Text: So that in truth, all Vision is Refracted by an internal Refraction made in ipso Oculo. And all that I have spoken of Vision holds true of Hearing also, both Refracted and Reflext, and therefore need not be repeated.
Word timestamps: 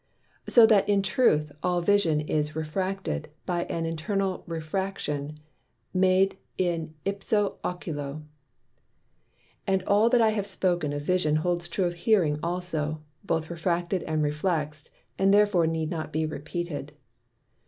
So 0.49 0.65
that 0.65 0.89
in 0.89 1.03
truth, 1.03 1.51
all 1.61 1.79
Vision 1.79 2.21
is 2.21 2.55
Refracted 2.55 3.29
by 3.45 3.65
an 3.65 3.85
internal 3.85 4.43
Refraction 4.47 5.35
made 5.93 6.39
in 6.57 6.95
ipso 7.05 7.59
Oculo. 7.63 8.23
And 9.67 9.83
all 9.83 10.09
that 10.09 10.19
I 10.19 10.29
have 10.31 10.47
spoken 10.47 10.91
of 10.91 11.03
Vision 11.03 11.35
holds 11.35 11.67
true 11.67 11.85
of 11.85 11.93
Hearing 11.93 12.39
also, 12.41 13.03
both 13.23 13.51
Refracted 13.51 14.01
and 14.05 14.23
Reflext, 14.23 14.89
and 15.19 15.31
therefore 15.31 15.67
need 15.67 15.91
not 15.91 16.11
be 16.11 16.25
repeated. 16.25 16.93